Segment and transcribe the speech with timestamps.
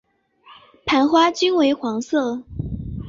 [0.83, 2.41] 盘花均为黄色。